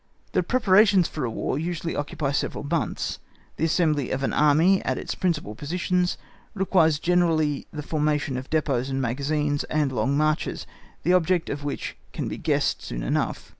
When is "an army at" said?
4.23-4.97